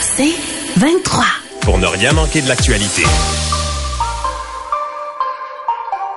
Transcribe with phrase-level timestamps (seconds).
[0.00, 0.34] C'est
[0.76, 1.24] 23.
[1.62, 3.02] Pour ne rien manquer de l'actualité.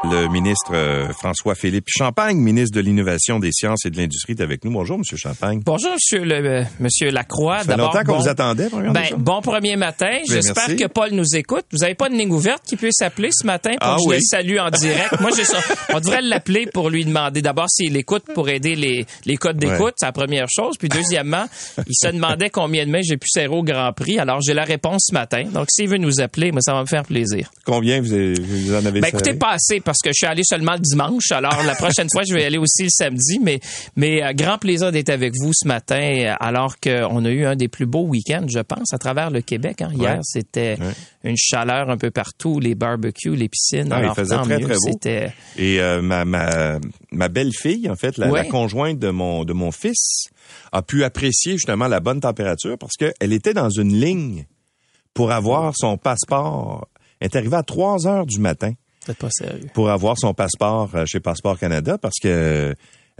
[0.05, 4.63] Le ministre euh, François-Philippe Champagne, ministre de l'Innovation, des Sciences et de l'Industrie, est avec
[4.63, 4.71] nous.
[4.71, 5.61] Bonjour, Monsieur Champagne.
[5.65, 7.59] Bonjour, Monsieur, le, euh, monsieur Lacroix.
[7.63, 10.07] Ça fait longtemps qu'on vous attendait, première ben, bon premier matin.
[10.09, 11.65] Ben, J'espère que Paul nous écoute.
[11.73, 14.09] Vous avez pas de ligne ouverte qui puisse s'appeler ce matin pour Ah que je
[14.09, 14.15] oui.
[14.15, 15.19] le salue en direct?
[15.19, 15.57] Moi, j'ai ça.
[15.93, 19.79] On devrait l'appeler pour lui demander d'abord s'il écoute pour aider les, les codes d'écoute.
[19.81, 19.91] Ouais.
[19.97, 20.75] C'est la première chose.
[20.79, 21.43] Puis deuxièmement,
[21.85, 24.17] il se demandait combien de mains j'ai pu serrer au Grand Prix.
[24.17, 25.43] Alors, j'ai la réponse ce matin.
[25.53, 27.51] Donc, s'il veut nous appeler, moi, ça va me faire plaisir.
[27.65, 30.43] Combien vous, avez- vous en avez Ben écoutez, pas assez parce que je suis allé
[30.45, 31.31] seulement le dimanche.
[31.31, 33.39] Alors la prochaine fois, je vais y aller aussi le samedi.
[33.41, 33.59] Mais
[33.95, 37.55] mais euh, grand plaisir d'être avec vous ce matin, euh, alors qu'on a eu un
[37.55, 39.81] des plus beaux week-ends, je pense, à travers le Québec.
[39.81, 39.89] hein.
[39.95, 40.19] Hier, Ouais.
[40.21, 40.93] c'était Ouais.
[41.23, 43.89] une chaleur un peu partout, les barbecues, les piscines.
[43.91, 44.65] Ah, il alors faisait tant très, mieux.
[44.65, 44.91] très beau.
[44.91, 46.77] C'était Et euh, ma, ma,
[47.11, 48.43] ma belle-fille, en fait, la, Ouais.
[48.43, 50.27] la conjointe de mon, de mon fils,
[50.71, 54.45] a pu apprécier justement la bonne température parce qu'elle était dans une ligne
[55.15, 56.87] pour avoir son passeport.
[57.19, 58.73] Elle est arrivée à 3 heures du matin
[59.13, 59.67] peut-être pas sérieux.
[59.73, 62.27] pour avoir son passeport euh, chez Passeport Canada parce que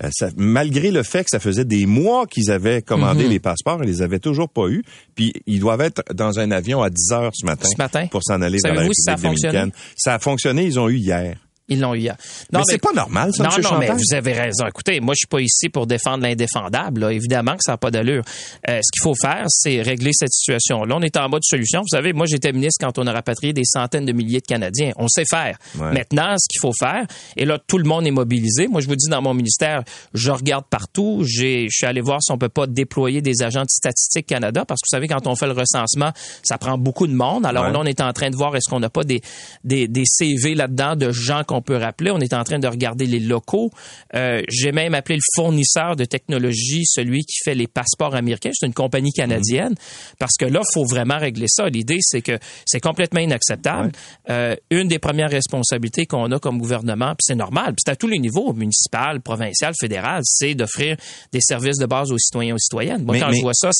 [0.01, 3.29] euh, ça- malgré le fait que ça faisait des mois qu'ils avaient commandé Mhm.
[3.31, 4.81] les passeports, ils les avaient toujours pas eu.
[5.15, 8.07] Puis ils doivent être dans un avion à 10 heures ce matin, Ce matin?
[8.07, 9.71] pour s'en aller dans la si ça a République dominicaine.
[9.97, 11.35] Ça a fonctionné, ils ont eu hier.
[11.69, 12.15] Ils l'ont eu hier.
[12.51, 13.61] mais c'est pas normal, ça, non, M.
[13.63, 14.65] non, mais vous avez raison.
[14.67, 17.11] Écoutez, moi, je suis pas ici pour défendre l'indéfendable.
[17.11, 18.23] Évidemment que ça n'a pas d'allure.
[18.69, 20.95] Euh, ce qu'il faut faire, c'est régler cette situation-là.
[20.97, 21.81] On est en mode solution.
[21.81, 24.91] Vous savez, moi, j'étais ministre quand on a rapatrié des centaines de milliers de Canadiens.
[24.97, 25.57] On sait faire.
[25.77, 25.91] Ouais.
[25.93, 27.05] Maintenant, ce qu'il faut faire,
[27.37, 28.67] et là, tout le monde est mobilisé.
[28.67, 31.23] Moi, je vous dis, dans mon ministère, je regarde partout.
[31.25, 34.65] J'ai, je suis allé voir si on peut pas déployer des agents de Statistique Canada,
[34.65, 36.11] parce que vous savez, quand on fait le recensement,
[36.43, 37.45] ça prend beaucoup de monde.
[37.45, 37.71] Alors Ouais.
[37.73, 39.21] là, on est en train de voir est-ce qu'on n'a pas des,
[39.63, 42.11] des, des CV là-dedans de gens qu'on peut rappeler.
[42.11, 43.71] On est en train de regarder les locaux.
[44.15, 48.51] Euh, J'ai même appelé le fournisseur de technologie, celui qui fait les passeports américains.
[48.53, 49.75] C'est une compagnie canadienne.
[50.19, 51.67] Parce que là, il faut vraiment régler ça.
[51.69, 53.91] L'idée, c'est que c'est complètement inacceptable.
[54.29, 57.95] Euh, une des premières responsabilités qu'on a comme gouvernement, puis c'est normal, puis c'est à
[57.95, 60.97] tous les niveaux, municipal, provincial, fédéral, c'est d'offrir
[61.31, 63.03] des services de base aux citoyens et aux citoyennes.
[63.03, 63.71] Moi, Mais- quand mais- je vois ça-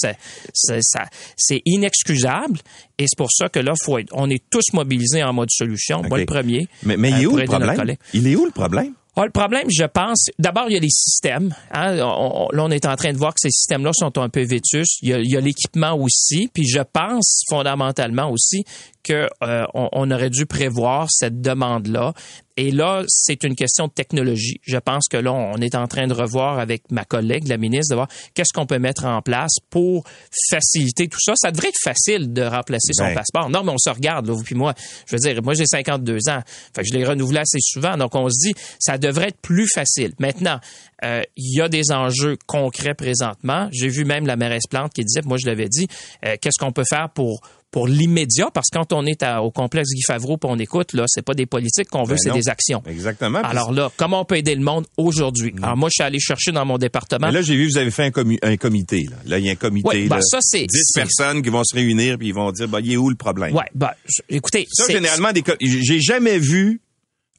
[1.36, 2.60] c'est inexcusable.
[3.00, 6.00] Et c'est pour ça que là, faut être- on est tous mobilisés en mode solution.
[6.04, 6.20] Moi, OK.
[6.20, 6.68] le premier.
[6.84, 7.96] Mais, mais il est où le problème?
[8.14, 8.94] Il est où le problème?
[9.16, 11.54] Ah, le problème, je pense, d'abord, il y a les systèmes.
[11.74, 11.98] Hein.
[12.00, 14.44] On- on- là, on est en train de voir que ces systèmes-là sont un peu
[14.44, 14.98] vétus.
[15.02, 16.50] Il y a l'équipement aussi.
[16.54, 18.64] Puis je pense fondamentalement aussi
[19.04, 22.14] que euh, on, on aurait dû prévoir cette demande-là.
[22.62, 24.60] Et là, c'est une question de technologie.
[24.64, 27.92] Je pense que là, on est en train de revoir avec ma collègue, la ministre,
[27.92, 30.04] de voir qu'est-ce qu'on peut mettre en place pour
[30.50, 31.32] faciliter tout ça.
[31.38, 33.16] Ça devrait être facile de remplacer son Ben.
[33.16, 33.50] passeport.
[33.50, 34.74] Non, mais on se regarde, là, vous puis moi.
[35.08, 36.42] Je veux dire, moi, j'ai 52 ans.
[36.76, 37.96] Fait que je l'ai renouvelé assez souvent.
[37.96, 40.12] Donc, on se dit, ça devrait être plus facile.
[40.20, 40.60] Maintenant,
[41.06, 43.70] euh, il y a des enjeux concrets présentement.
[43.72, 45.88] J'ai vu même la mairesse Plante qui disait, moi, je l'avais dit,
[46.26, 47.40] euh, qu'est-ce qu'on peut faire pour
[47.72, 51.04] pour l'immédiat, parce que quand on est à- au complexe Guy Favreau on écoute, là,
[51.08, 52.82] c'est pas des politiques qu'on veut, Ben c'est des actions.
[52.88, 53.40] Exactement.
[53.44, 55.54] Alors là, comment on peut aider le monde aujourd'hui?
[55.62, 57.28] Alors moi, je suis allé chercher dans mon département.
[57.28, 59.06] Mais là, j'ai vu, vous avez fait un, comité.
[59.10, 59.18] Là.
[59.26, 59.88] Là, il y a un comité.
[59.88, 62.52] Ouais, ben là, ça, c'est- 10 c'est- personnes qui vont se réunir puis ils vont
[62.52, 63.54] dire, bah, il est où le problème?
[63.56, 66.82] Ouais, ben, je- écoutez, Ça, généralement, des j'ai jamais vu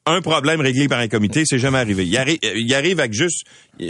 [0.07, 1.43] un problème réglé par un comité.
[1.45, 2.05] C'est jamais arrivé.
[2.05, 3.43] Il arrive, il arrive avec juste,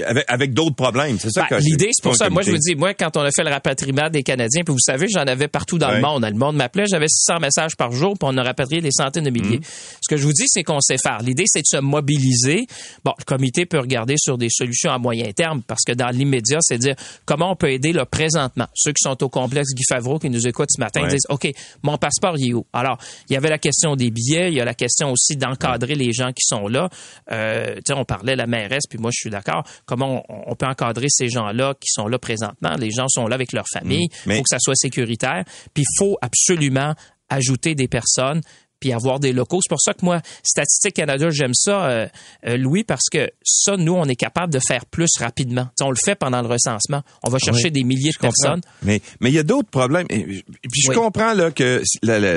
[0.06, 1.18] avec, avec d'autres problèmes.
[1.20, 2.30] C'est ça Ben, L'idée, c'est pour ça.
[2.30, 4.80] Moi, je vous dis, moi, quand on a fait le rapatriement des Canadiens, puis vous
[4.80, 5.96] savez, j'en avais partout dans Ouais.
[5.96, 6.26] le monde.
[6.26, 9.30] Le monde m'appelait, j'avais 600 messages par jour, puis on a rapatrié des centaines de
[9.30, 9.60] milliers.
[9.60, 9.64] Mm.
[10.02, 11.20] Ce que je vous dis, c'est qu'on sait faire.
[11.22, 12.66] L'idée, c'est de se mobiliser.
[13.06, 16.60] Bon, le comité peut regarder sur des solutions à moyen terme, parce que dans l'immédiat,
[16.62, 16.96] c'est de dire
[17.26, 18.68] comment on peut aider là présentement?
[18.74, 21.10] Ceux qui sont au complexe Guy Favreau, qui nous écoutent ce matin, Ouais.
[21.10, 21.48] disent, OK,
[21.84, 22.66] mon passeport, il est où?
[22.74, 22.98] Alors,
[23.30, 26.14] il y avait la question des billets, il y a la question aussi d'encadrer les
[26.14, 26.90] gens qui sont là.
[27.32, 29.64] Euh, on parlait de la mairesse, puis moi, je suis d'accord.
[29.86, 32.76] Comment on, on peut encadrer ces gens-là qui sont là présentement?
[32.78, 34.08] Les gens sont là avec leur famille.
[34.12, 35.44] Il Mais- faut que ça soit sécuritaire.
[35.74, 36.94] Puis il faut absolument
[37.30, 38.42] ajouter des personnes
[38.82, 39.60] puis avoir des locaux.
[39.64, 42.08] C'est pour ça que moi, Statistique Canada, j'aime ça, euh,
[42.48, 45.70] euh, Louis, parce que ça, nous, on est capable de faire plus rapidement.
[45.82, 47.02] On le fait pendant le recensement.
[47.24, 48.32] On va chercher Oui, des milliers de comprends.
[48.44, 48.62] personnes.
[48.84, 50.08] Mais mais il y a d'autres problèmes.
[50.10, 50.96] Et, puis je Oui.
[50.96, 51.82] comprends là que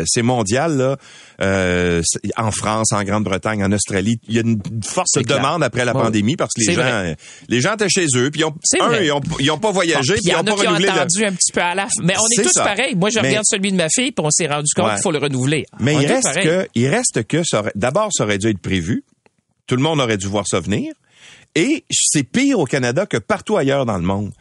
[0.06, 0.96] c'est mondial là,
[1.40, 2.02] euh,
[2.36, 5.38] en France, en Grande-Bretagne, en Australie, il y a une forte clair.
[5.38, 6.02] demande après la Oui.
[6.02, 6.92] pandémie parce que les gens vrai.
[6.92, 7.14] euh,
[7.48, 10.14] les gens étaient chez eux puis ils ont un, ils ont, ils ont pas voyagé
[10.14, 11.74] Bon, puis ils ont en pas a qui ont renouvelé le- un petit peu à
[11.74, 12.02] la fin.
[12.02, 12.64] Mais on est, tous ça.
[12.64, 12.94] pareils.
[12.94, 14.92] Moi, je Mais- regarde celui de ma fille, puis on s'est rendu compte Ouais.
[14.94, 15.66] qu'il faut le renouveler.
[15.80, 16.66] Mais On il est tous reste pareils.
[16.66, 17.42] que, il reste que
[17.74, 19.04] d'abord, ça aurait dû être prévu.
[19.66, 20.92] Tout le monde aurait dû voir ça venir.
[21.54, 24.32] Et c'est pire au Canada que partout ailleurs dans le monde.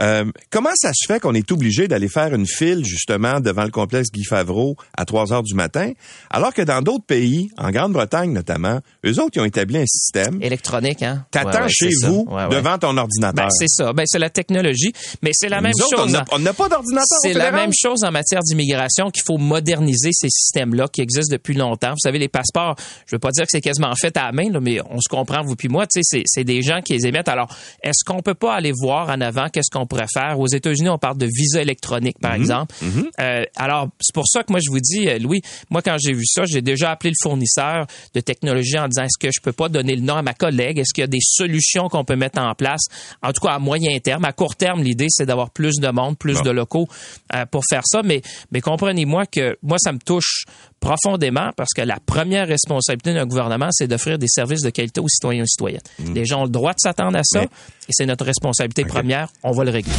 [0.00, 3.70] Euh, comment ça se fait qu'on est obligé d'aller faire une file justement devant le
[3.70, 5.92] complexe Guy Favreau à 3 heures du matin,
[6.30, 10.40] alors que dans d'autres pays, en Grande-Bretagne notamment, eux autres, ils ont établi un système.
[10.42, 11.24] Électronique, hein?
[11.30, 13.46] T'attends Ouais, ouais, chez vous Ouais, devant ton ordinateur.
[13.46, 13.92] Ben, c'est ça.
[13.92, 14.92] Ben, c'est la technologie.
[15.22, 16.16] Mais c'est la même autres, chose.
[16.32, 17.18] on n'a- pas d'ordinateur.
[17.22, 21.54] C'est la même chose en matière d'immigration qu'il faut moderniser ces systèmes-là qui existent depuis
[21.54, 21.90] longtemps.
[21.90, 24.50] Vous savez, les passeports, je veux pas dire que c'est quasiment fait à la main,
[24.50, 26.92] là, mais on se comprend, vous puis moi, tu sais, c'est- c'est des gens qui
[26.94, 27.28] les émettent.
[27.28, 27.48] Alors,
[27.82, 30.38] est-ce qu'on peut pas aller voir en avant qu'est-ce qu'on pourrait faire?
[30.38, 32.22] Aux États-Unis, on parle de visa électronique, Mhm.
[32.22, 32.74] par exemple.
[33.20, 35.40] Euh, alors, c'est pour ça que moi, je vous dis, euh, Louis,
[35.70, 39.18] moi, quand j'ai vu ça, j'ai déjà appelé le fournisseur de technologie en disant, est-ce
[39.18, 40.78] que je peux pas donner le nom à ma collègue?
[40.78, 42.82] Est-ce qu'il y a des solutions qu'on peut mettre en place?
[43.22, 44.24] En tout cas, à moyen terme.
[44.24, 46.42] À court terme, l'idée, c'est d'avoir plus de monde, plus Bon.
[46.42, 46.86] de locaux
[47.34, 48.02] euh, pour faire ça.
[48.04, 50.44] Mais, mais comprenez-moi que moi, ça me touche
[50.80, 55.08] profondément parce que la première responsabilité d'un gouvernement, c'est d'offrir des services de qualité aux
[55.08, 55.80] citoyens et aux citoyennes.
[56.14, 57.46] Les gens ont le droit de s'attendre à ça Mais-
[57.88, 59.28] et c'est notre responsabilité première.
[59.42, 59.92] On va le régler.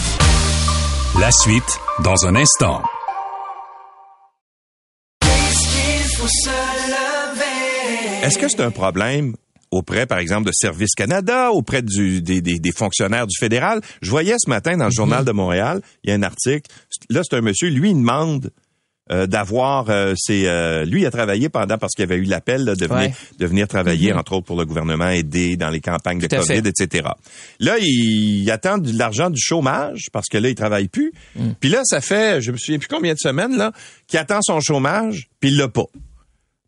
[1.20, 2.82] La suite dans un instant.
[8.24, 9.36] Est-ce que c'est un problème
[9.72, 13.82] auprès, par exemple, de Service Canada, auprès du, des, des- des fonctionnaires du fédéral?
[14.02, 16.70] Je voyais ce matin dans le Journal de Montréal, il y a un article.
[17.10, 18.52] Là, c'est un monsieur, lui, il demande
[19.12, 22.72] euh, d'avoir euh, ses, euh, lui a travaillé pendant parce qu'il avait eu l'appel de
[22.86, 23.14] venir Ouais.
[23.38, 26.68] de venir travailler entre autres pour le gouvernement aider dans les campagnes de Covid fait.
[26.68, 27.08] etc
[27.60, 31.50] là il, il attend de l'argent du chômage parce que là il travaille plus Mm.
[31.60, 33.72] puis là ça fait je me souviens plus combien de semaines là
[34.08, 35.86] qu'il attend son chômage puis il l'a pas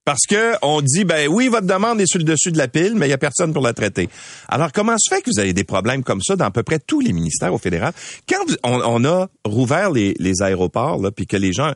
[0.04, 2.94] parce que on dit ben oui votre demande est sur le dessus de la pile
[2.96, 4.10] mais il y a personne pour la traiter.
[4.50, 6.80] Alors comment se fait que vous avez des problèmes comme ça dans à peu près
[6.80, 7.94] tous les ministères au fédéral?
[8.28, 11.72] Quand vous- on, on a rouvert les, les aéroports là puis que les gens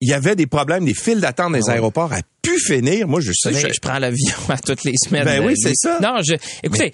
[0.00, 1.70] il y avait des problèmes, des files d'attente Ouais.
[1.70, 3.08] aéroports à pu finir.
[3.08, 5.24] Moi, je sais, je- je prends l'avion à toutes les semaines.
[5.24, 5.98] Ben oui, Euh, c'est ça.
[6.00, 6.92] Non, je, écoutez,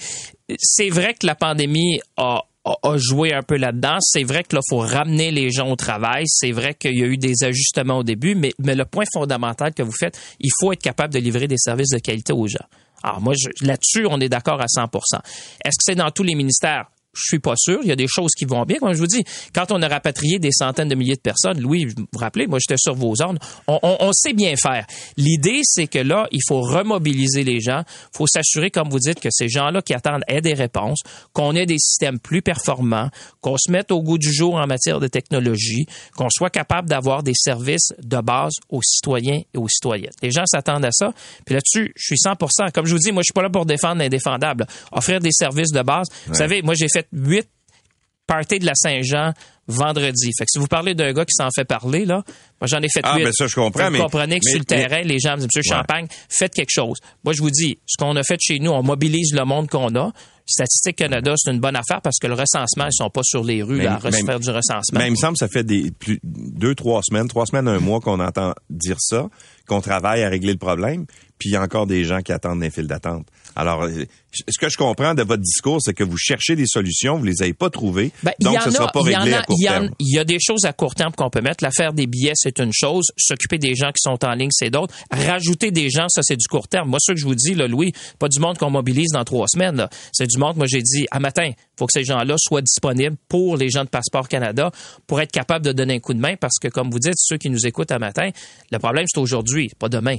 [0.59, 3.99] c'est vrai que la pandémie a, a, joué un peu là-dedans.
[4.01, 6.25] C'est vrai que là, faut ramener les gens au travail.
[6.27, 9.75] C'est vrai qu'il y a eu des ajustements au début, mais, mais le point fondamental
[9.75, 12.65] que vous faites, il faut être capable de livrer des services de qualité aux gens.
[13.03, 15.19] Alors moi, je- là-dessus, on est d'accord à 100%
[15.63, 16.87] Est-ce que c'est dans tous les ministères?
[17.15, 17.79] Je suis pas sûr.
[17.83, 18.79] Il y a des choses qui vont bien.
[18.79, 19.25] Comme je vous dis,
[19.55, 22.59] quand on a rapatrié des centaines de milliers de personnes, Louis, vous vous rappelez, moi
[22.61, 24.87] j'étais sur vos ordres, on, on- on sait bien faire.
[25.17, 27.83] L'idée, c'est que là, il faut remobiliser les gens.
[27.87, 31.01] Il faut s'assurer, comme vous dites, que ces gens-là qui attendent aient des réponses,
[31.33, 33.09] qu'on ait des systèmes plus performants,
[33.41, 37.23] qu'on se mette au goût du jour en matière de technologie, qu'on soit capable d'avoir
[37.23, 40.13] des services de base aux citoyens et aux citoyennes.
[40.23, 41.13] Les gens s'attendent à ça.
[41.47, 42.33] Puis là-dessus, je suis 100
[42.75, 44.67] Comme je vous dis, moi, je suis pas là pour défendre l'indéfendable.
[44.93, 46.07] Offrir des services de base.
[46.27, 47.49] Vous savez, moi, j'ai fait huit
[48.27, 49.33] parties de la Saint-Jean
[49.67, 50.31] vendredi.
[50.39, 52.23] Fait que si vous parlez d'un gars qui s'en fait parler, là,
[52.61, 53.25] moi, j'en ai fait Ah, huit.
[53.25, 55.33] ben ça, je comprends, Vous mais- comprenez que mais- sur le mais- terrain, les gens
[55.33, 55.77] me disent, Monsieur Ouais.
[55.79, 56.99] Champagne, faites quelque chose.
[57.25, 59.95] Moi, je vous dis, ce qu'on a fait chez nous, on mobilise le monde qu'on
[59.97, 60.13] a.
[60.47, 63.63] Statistique Canada, c'est une bonne affaire parce que le recensement, ils sont pas sur les
[63.63, 64.99] rues à faire du recensement.
[64.99, 67.79] Mais il me semble que ça fait des plus, deux, trois semaines, trois semaines, un
[67.79, 69.29] mois qu'on entend dire ça,
[69.67, 71.07] qu'on travaille à régler le problème,
[71.39, 73.27] puis il y a encore des gens qui attendent des files d'attente.
[73.57, 77.25] Alors, ce que je comprends de votre discours, c'est que vous cherchez des solutions, vous
[77.25, 79.41] les avez pas trouvées, Ben, il donc y en ce sera a- pas réglé a-
[79.41, 79.91] à court il y en- terme.
[80.01, 81.63] Il y a des choses à court terme qu'on peut mettre.
[81.63, 83.05] L'affaire des billets, c'est une chose.
[83.17, 84.95] S'occuper des gens qui sont en ligne, c'est d'autres.
[85.11, 86.89] Rajouter des gens, ça, c'est du court terme.
[86.89, 89.47] Moi, ce que je vous dis, là, Louis, pas du monde qu'on mobilise dans trois
[89.47, 89.89] semaines.
[90.13, 93.57] C'est du monde, moi, j'ai dit, à matin, faut que ces gens-là soient disponibles pour
[93.57, 94.73] les gens de Passeport Canada
[95.07, 97.37] pour être capables de donner un coup de main parce que, comme vous dites, ceux
[97.37, 98.31] qui nous écoutent à matin,
[98.73, 100.17] le problème, c'est aujourd'hui, pas demain.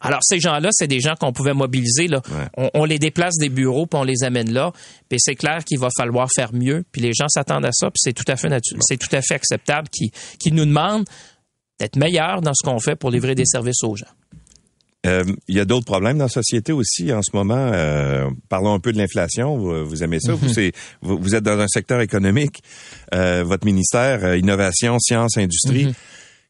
[0.00, 2.06] Alors, ces gens-là, c'est des gens qu'on pouvait mobiliser.
[2.06, 2.22] Là.
[2.56, 4.72] On, on les déplace des bureaux, puis on les amène là.
[5.08, 6.84] Puis c'est clair qu'il va falloir faire mieux.
[6.92, 8.80] Puis les gens s'attendent à ça, puis c'est tout à fait naturel.
[8.86, 11.04] C'est tout à fait acceptable qu'ils nous demandent
[11.80, 14.06] d'être meilleurs dans ce qu'on fait pour livrer des services aux gens.
[15.06, 17.70] Euh, il y a d'autres problèmes dans la société aussi en ce moment.
[17.72, 19.56] Euh, parlons un peu de l'inflation.
[19.56, 20.32] Vous, vous aimez ça?
[20.32, 20.36] Mm-hmm.
[20.36, 22.62] vous, c'est- vous, vous êtes dans un secteur économique.
[23.14, 25.86] Euh, votre ministère, innovation, sciences, industrie.
[25.86, 25.94] Mm-hmm.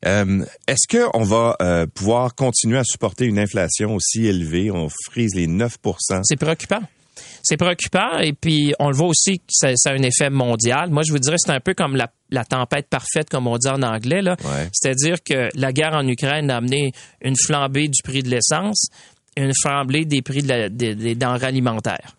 [0.07, 4.71] Euh, Est-ce qu'on va euh, pouvoir continuer à supporter une inflation aussi élevée?
[4.71, 5.76] On frise les 9
[6.23, 6.81] C'est préoccupant.
[7.43, 10.90] C'est préoccupant et puis on le voit aussi que ça, ça a un effet mondial.
[10.90, 13.69] Moi, je vous dirais c'est un peu comme la, la tempête parfaite, comme on dit
[13.69, 14.23] en anglais.
[14.23, 14.37] là.
[14.45, 14.69] Ouais.
[14.73, 18.88] C'est-à-dire que la guerre en Ukraine a amené une flambée du prix de l'essence,
[19.37, 22.14] une flambée des prix de la- des- des denrées alimentaires.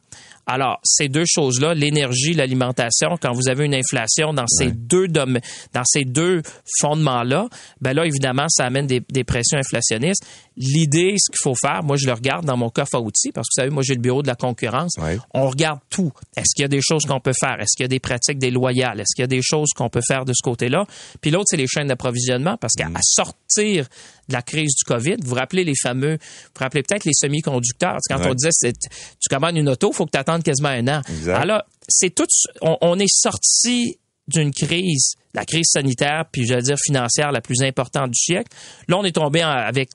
[0.51, 5.44] Alors, ces deux choses-là, l'énergie, l'alimentation, quand vous avez une inflation dans ces deux domaines,
[5.74, 6.41] dans ces deux
[6.79, 7.50] fondements-là,
[7.82, 10.25] ben là, évidemment, ça amène des, des pressions inflationnistes.
[10.61, 13.47] L'idée, ce qu'il faut faire, moi, je le regarde dans mon coffre à outils, parce
[13.47, 14.91] que vous savez, moi, j'ai le bureau de la concurrence.
[14.97, 15.17] Ouais.
[15.33, 16.11] On regarde tout.
[16.35, 17.61] Est-ce qu'il y a des choses qu'on peut faire?
[17.61, 18.99] Est-ce qu'il y a des pratiques déloyales?
[18.99, 20.83] Est-ce qu'il y a des choses qu'on peut faire de ce côté-là?
[21.21, 23.85] Puis l'autre, c'est les chaînes d'approvisionnement, parce qu'à à sortir
[24.27, 26.17] de la crise du COVID, vous vous rappelez les fameux, vous
[26.55, 27.97] vous rappelez peut-être les semi-conducteurs.
[28.09, 28.27] Quand Ouais.
[28.27, 31.01] on disait, c'est- tu commandes une auto, il faut que tu attendes quasiment un an.
[31.09, 31.35] Exact.
[31.41, 32.25] Alors, c'est tout,
[32.61, 33.97] on, on est sorti
[34.27, 38.49] d'une crise, la crise sanitaire, puis je veux dire financière la plus importante du siècle.
[38.87, 39.89] Là, on est tombé avec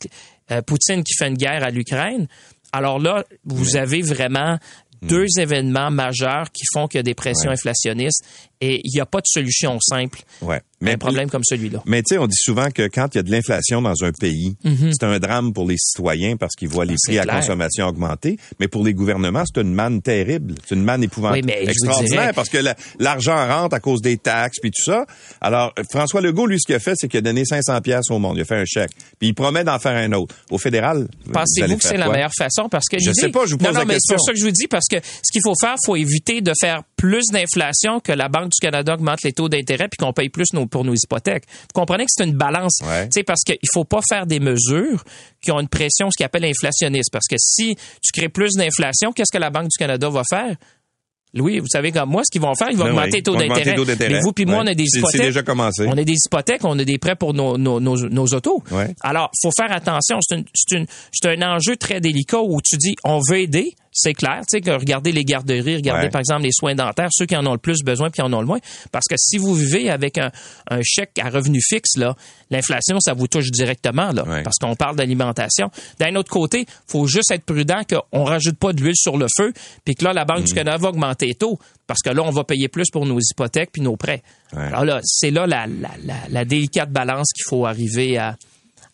[0.50, 2.26] euh, Poutine qui fait une guerre à l'Ukraine.
[2.72, 4.58] Alors là, vous avez vraiment
[5.02, 8.24] deux événements majeurs qui font qu'il y a des pressions inflationnistes
[8.60, 10.22] et il n'y a pas de solution simple.
[10.40, 10.60] Ouais.
[10.84, 11.82] Mais un problème comme celui-là.
[11.86, 14.12] Mais tu sais, on dit souvent que quand il y a de l'inflation dans un
[14.12, 14.90] pays, Mhm.
[14.92, 17.36] c'est un drame pour les citoyens parce qu'ils voient les C'est prix à clair.
[17.36, 18.38] consommation augmenter.
[18.60, 20.54] Mais pour les gouvernements, c'est une manne terrible.
[20.66, 21.46] C'est une manne épouvantable.
[21.46, 25.06] Oui, extraordinaire dirais- parce que la- l'argent rentre à cause des taxes puis tout ça.
[25.40, 28.18] Alors, François Legault, lui, ce qu'il a fait, c'est qu'il a donné 500 pièces au
[28.18, 28.36] monde.
[28.36, 28.90] Il a fait un chèque.
[29.18, 30.34] Puis il promet d'en faire un autre.
[30.50, 32.68] Au fédéral, Pensez-vous que c'est la meilleure façon?
[32.68, 34.14] Parce que Je sais pas, je vous pose non, non, la mais question.
[34.14, 36.40] C'est pour ça que je vous dis, parce que ce qu'il faut faire, faut éviter
[36.40, 40.14] de faire plus d'inflation que la Banque du Canada augmente les taux d'intérêt puis qu'on
[40.14, 41.44] paye plus nos- pour nos hypothèques.
[41.46, 42.78] Vous comprenez que c'est une balance.
[42.82, 43.10] Ouais.
[43.26, 45.04] Parce qu'il faut pas faire des mesures
[45.42, 47.10] qui ont une pression, ce qu'on appelle inflationniste.
[47.12, 50.56] Parce que si tu crées plus d'inflation, qu'est-ce que la Banque du Canada va faire?
[51.34, 53.34] Louis, vous savez comme moi, ce qu'ils vont faire, ils vont Ben augmenter les taux
[53.36, 53.74] d'intérêt.
[54.14, 54.62] Mais vous puis moi, Ouais.
[54.64, 55.20] on a des hypothèques.
[55.20, 55.84] c'est déjà commencé.
[55.86, 58.62] On a des hypothèques, on a des prêts pour nos, nos, nos, nos autos.
[58.70, 58.94] Ouais.
[59.02, 60.20] Alors, faut faire attention.
[60.22, 64.40] C'est un enjeu très délicat où tu dis, on veut aider, c'est clair.
[64.40, 66.10] Tu sais, que regardez les garderies, regardez Ouais.
[66.10, 68.32] par exemple les soins dentaires, ceux qui en ont le plus besoin puis qui en
[68.32, 68.58] ont le moins.
[68.92, 70.32] Parce que si vous vivez avec un,
[70.68, 72.16] un chèque à revenu fixe, là,
[72.50, 74.24] l'inflation, ça vous touche directement, là.
[74.26, 74.42] Ouais.
[74.42, 75.70] Parce qu'on parle d'alimentation.
[76.00, 79.52] D'un autre côté, faut juste être prudent qu'on rajoute pas de l'huile sur le feu,
[79.84, 80.44] puis que là, la Banque Mm.
[80.46, 81.58] du Canada va augmenter les taux.
[81.86, 84.22] Parce que là, on va payer plus pour nos hypothèques puis nos prêts.
[84.54, 84.62] Ouais.
[84.62, 88.36] Alors là, c'est là la, la, la, la délicate balance qu'il faut arriver à,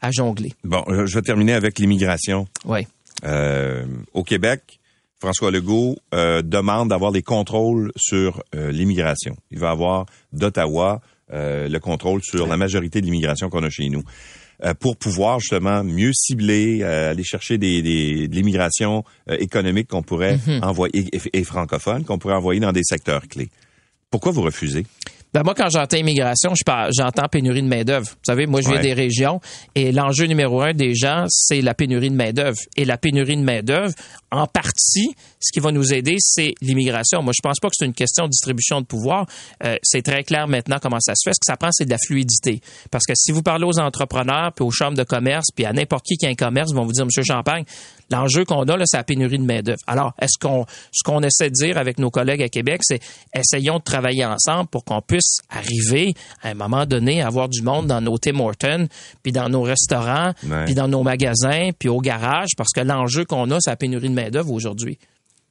[0.03, 0.53] à jongler.
[0.65, 2.49] Bon, je je vais terminer avec l'immigration.
[2.65, 2.87] Oui.
[3.25, 4.80] Euh, au Québec,
[5.21, 9.37] François Legault euh, demande d'avoir des contrôles sur euh, l'immigration.
[9.51, 11.01] Il va avoir d'Ottawa
[11.33, 14.03] euh, le contrôle sur la majorité de l'immigration qu'on a chez nous.
[14.79, 21.09] Pour pouvoir justement mieux cibler, aller chercher des, des- de l'immigration économique qu'on pourrait envoyer
[21.17, 23.49] et, et francophone qu'on pourrait envoyer dans des secteurs clés.
[24.11, 24.85] Pourquoi vous refusez?
[25.33, 26.53] Ben moi, quand j'entends immigration,
[26.91, 28.07] j'entends pénurie de main-d'œuvre.
[28.09, 28.83] Vous savez, moi, je viens Ouais.
[28.83, 29.41] des régions
[29.77, 32.59] et l'enjeu numéro un des gens, c'est la pénurie de main-d'œuvre.
[32.77, 33.95] Et la pénurie de main-d'œuvre,
[34.33, 37.23] en partie, ce qui va nous aider, c'est l'immigration.
[37.23, 39.27] Moi, je pense pas que c'est une question de distribution de pouvoir.
[39.65, 41.33] Euh, c'est très clair maintenant comment ça se fait.
[41.35, 42.61] Ce que ça prend, c'est de la fluidité.
[42.91, 46.05] Parce que si vous parlez aux entrepreneurs, puis aux chambres de commerce, puis à n'importe
[46.07, 47.65] qui qui a un commerce, ils vont vous dire, Monsieur Champagne,
[48.11, 49.79] l'enjeu qu'on a, là, c'est la pénurie de main-d'œuvre.
[49.87, 53.01] Alors, est-ce qu'on, ce qu'on essaie de dire avec nos collègues à Québec, c'est
[53.35, 57.63] essayons de travailler ensemble pour qu'on puisse arriver à un moment donné à avoir du
[57.63, 58.89] monde dans nos Tim Hortons,
[59.23, 60.65] puis dans nos restaurants, Ouais.
[60.65, 64.09] puis dans nos magasins, puis au garage, parce que l'enjeu qu'on a, c'est la pénurie
[64.09, 64.99] de main-d'œuvre aujourd'hui.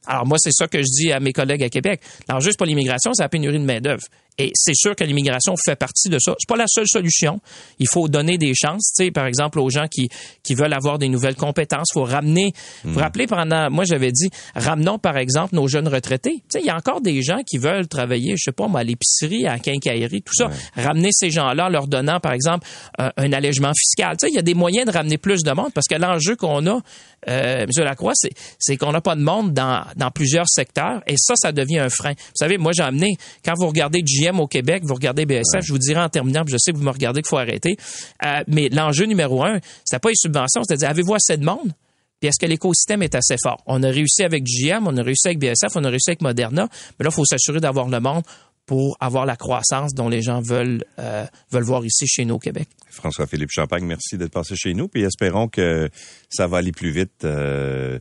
[0.06, 2.00] Alors moi, c'est ça que je dis à mes collègues à Québec.
[2.28, 4.02] L'enjeu, c'est pas l'immigration, c'est la pénurie de main-d'œuvre.
[4.40, 6.34] Et c'est sûr que l'immigration fait partie de ça.
[6.38, 7.40] C'est pas la seule solution.
[7.78, 10.08] Il faut donner des chances, tu sais, par exemple, aux gens qui,
[10.42, 11.88] qui veulent avoir des nouvelles compétences.
[11.90, 15.88] Il faut ramener, vous vous rappelez, pendant, moi, j'avais dit, ramenons, par exemple, nos jeunes
[15.88, 16.36] retraités.
[16.36, 18.80] Tu sais, il y a encore des gens qui veulent travailler, je sais pas, moi,
[18.80, 20.48] à l'épicerie, à la quincaillerie, tout ça.
[20.74, 22.66] Ramener ces gens-là en leur donnant, par exemple,
[22.98, 24.16] un, un allègement fiscal.
[24.16, 26.36] Tu sais, il y a des moyens de ramener plus de monde parce que l'enjeu
[26.36, 26.80] qu'on a,
[27.28, 27.68] euh, M.
[27.84, 31.52] Lacroix, c'est, c'est qu'on n'a pas de monde dans, dans plusieurs secteurs et ça, ça
[31.52, 32.12] devient un frein.
[32.12, 35.72] Vous savez, moi, j'ai amené, quand vous regardez GM au Québec, vous regardez BSF, je
[35.72, 37.76] vous dirai en terminant, puis je sais que vous me regardez qu'il faut arrêter,
[38.24, 41.72] euh, mais l'enjeu numéro un, c'est pas les subventions, c'est-à-dire, avez-vous assez de monde?
[42.20, 43.62] Puis est-ce que l'écosystème est assez fort?
[43.66, 46.68] On a réussi avec GM, on a réussi avec BSF, on a réussi avec Moderna,
[46.98, 48.22] mais là, il faut s'assurer d'avoir le monde
[48.66, 52.38] pour avoir la croissance dont les gens veulent, euh, veulent voir ici chez nous au
[52.38, 52.68] Québec.
[52.90, 55.90] François-Philippe Champagne, merci d'être passé chez nous, puis espérons que
[56.28, 57.98] ça va aller plus vite euh, euh,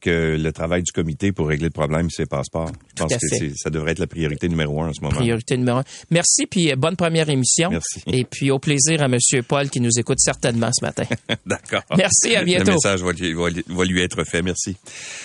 [0.00, 2.70] que le travail du comité pour régler le problème ces passeports.
[2.96, 3.38] Je pense à que fait.
[3.38, 5.16] c'est- ça devrait être la priorité numéro un en ce moment.
[5.16, 5.84] Priorité numéro un.
[6.10, 7.70] Merci, puis euh, bonne première émission.
[7.70, 8.00] Merci.
[8.06, 11.04] Et puis au plaisir à Monsieur Paul qui nous écoute certainement ce matin.
[11.46, 11.82] D'accord.
[11.96, 12.66] Merci, à bientôt.
[12.66, 14.40] Le message va lui, va lui- va lui être fait.
[14.42, 14.76] Merci.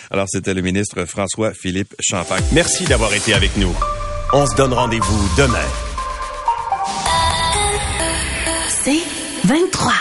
[0.10, 2.43] Alors, c'était le ministre François-Philippe Champagne.
[2.51, 3.74] Merci d'avoir été avec nous.
[4.33, 5.67] On se donne rendez-vous demain.
[8.83, 9.00] C'est
[9.45, 9.93] 23.